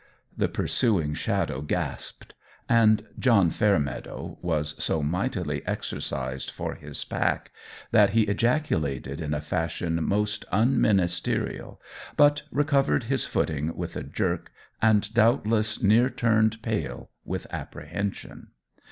[0.35, 2.33] The pursuing Shadow gasped;
[2.67, 7.51] and John Fairmeadow was so mightily exercised for his pack
[7.91, 11.79] that he ejaculated in a fashion most unministerial,
[12.17, 14.51] but recovered his footing with a jerk,
[14.81, 18.47] and doubtless near turned pale with apprehension.